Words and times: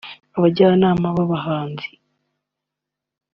abajyanama 0.37 1.07
b’abahanzi 1.15 1.87